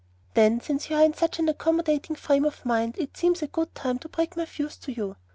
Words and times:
"Then, 0.33 0.59
since 0.61 0.89
you 0.89 0.95
are 0.95 1.03
in 1.03 1.13
such 1.13 1.37
an 1.37 1.47
accommodating 1.47 2.15
frame 2.15 2.43
of 2.43 2.65
mind, 2.65 2.95
it 2.97 3.15
seems 3.15 3.43
a 3.43 3.47
good 3.47 3.75
time 3.75 3.99
to 3.99 4.09
break 4.09 4.35
my 4.35 4.45
views 4.45 4.75
to 4.77 4.91
you. 4.91 5.15